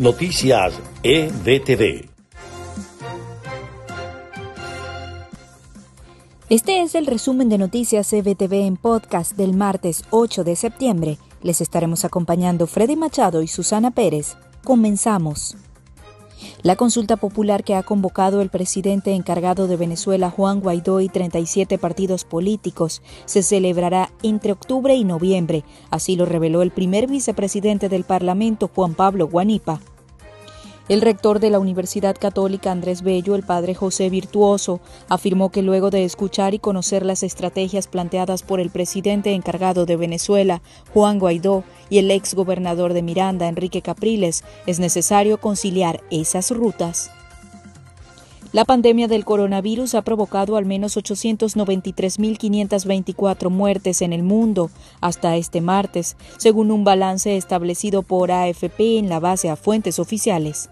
[0.00, 2.08] Noticias EBTV.
[6.48, 11.18] Este es el resumen de Noticias EBTV en podcast del martes 8 de septiembre.
[11.42, 14.38] Les estaremos acompañando Freddy Machado y Susana Pérez.
[14.64, 15.58] Comenzamos.
[16.62, 21.78] La consulta popular que ha convocado el presidente encargado de Venezuela, Juan Guaidó, y 37
[21.78, 25.64] partidos políticos, se celebrará entre octubre y noviembre.
[25.90, 29.80] Así lo reveló el primer vicepresidente del Parlamento, Juan Pablo Guanipa.
[30.90, 35.90] El rector de la Universidad Católica Andrés Bello, el padre José Virtuoso, afirmó que luego
[35.90, 41.62] de escuchar y conocer las estrategias planteadas por el presidente encargado de Venezuela, Juan Guaidó,
[41.90, 47.12] y el ex gobernador de Miranda, Enrique Capriles, es necesario conciliar esas rutas.
[48.52, 55.60] La pandemia del coronavirus ha provocado al menos 893.524 muertes en el mundo hasta este
[55.60, 60.68] martes, según un balance establecido por AFP en la base a fuentes oficiales.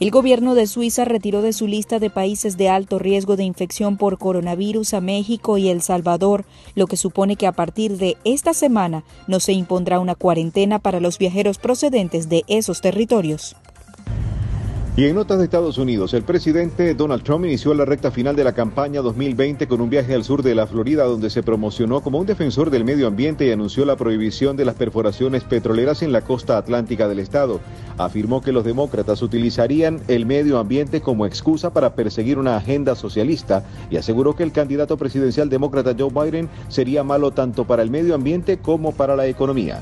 [0.00, 3.96] El gobierno de Suiza retiró de su lista de países de alto riesgo de infección
[3.96, 6.44] por coronavirus a México y El Salvador,
[6.76, 11.00] lo que supone que a partir de esta semana no se impondrá una cuarentena para
[11.00, 13.56] los viajeros procedentes de esos territorios.
[14.98, 18.42] Y en notas de Estados Unidos, el presidente Donald Trump inició la recta final de
[18.42, 22.18] la campaña 2020 con un viaje al sur de la Florida donde se promocionó como
[22.18, 26.22] un defensor del medio ambiente y anunció la prohibición de las perforaciones petroleras en la
[26.22, 27.60] costa atlántica del estado.
[27.96, 33.62] Afirmó que los demócratas utilizarían el medio ambiente como excusa para perseguir una agenda socialista
[33.92, 38.16] y aseguró que el candidato presidencial demócrata Joe Biden sería malo tanto para el medio
[38.16, 39.80] ambiente como para la economía.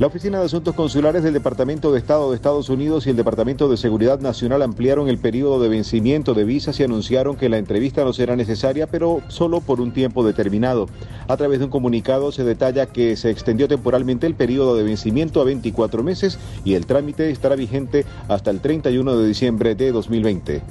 [0.00, 3.68] La Oficina de Asuntos Consulares del Departamento de Estado de Estados Unidos y el Departamento
[3.68, 8.02] de Seguridad Nacional ampliaron el periodo de vencimiento de visas y anunciaron que la entrevista
[8.02, 10.86] no será necesaria, pero solo por un tiempo determinado.
[11.28, 15.42] A través de un comunicado se detalla que se extendió temporalmente el periodo de vencimiento
[15.42, 20.62] a 24 meses y el trámite estará vigente hasta el 31 de diciembre de 2020.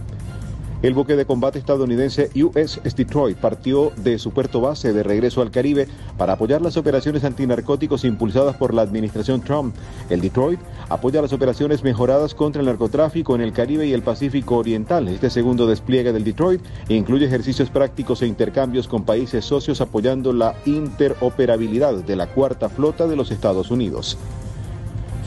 [0.81, 5.51] El buque de combate estadounidense USS Detroit partió de su puerto base de regreso al
[5.51, 9.75] Caribe para apoyar las operaciones antinarcóticos impulsadas por la administración Trump.
[10.09, 14.55] El Detroit apoya las operaciones mejoradas contra el narcotráfico en el Caribe y el Pacífico
[14.55, 15.09] Oriental.
[15.09, 20.55] Este segundo despliegue del Detroit incluye ejercicios prácticos e intercambios con países socios apoyando la
[20.65, 24.17] interoperabilidad de la cuarta flota de los Estados Unidos.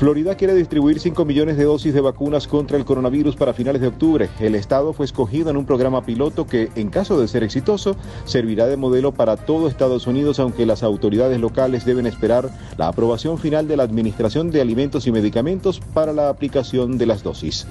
[0.02, 3.86] Florida quiere distribuir 5 millones de dosis de vacunas contra el coronavirus para finales de
[3.86, 4.28] octubre.
[4.40, 8.66] El estado fue escogido en un programa piloto que, en caso de ser exitoso, servirá
[8.66, 13.68] de modelo para todo Estados Unidos, aunque las autoridades locales deben esperar la aprobación final
[13.68, 17.68] de la Administración de Alimentos y Medicamentos para la aplicación de las dosis.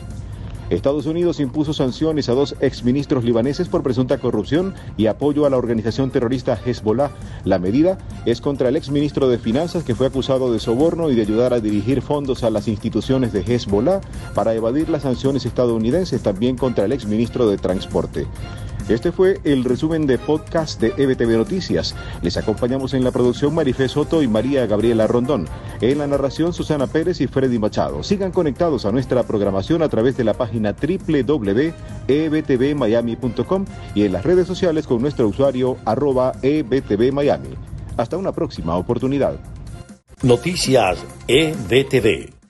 [0.72, 5.58] Estados Unidos impuso sanciones a dos exministros libaneses por presunta corrupción y apoyo a la
[5.58, 7.12] organización terrorista Hezbollah.
[7.44, 11.24] La medida es contra el exministro de Finanzas que fue acusado de soborno y de
[11.24, 14.00] ayudar a dirigir fondos a las instituciones de Hezbollah
[14.34, 18.28] para evadir las sanciones estadounidenses, también contra el exministro de Transporte.
[18.90, 21.96] Este fue el resumen de podcast de EBTV Noticias.
[22.22, 25.48] Les acompañamos en la producción Marifé Soto y María Gabriela Rondón.
[25.80, 28.04] En la narración Susana Pérez y Freddy Machado.
[28.04, 33.66] Sigan conectados a nuestra programación a través de la página www.ebtvmiami.com
[33.96, 37.50] y en las redes sociales con nuestro usuario arroba ebtvmiami.
[37.98, 39.36] Hasta una próxima oportunidad.
[40.24, 42.41] Noticias EBTV.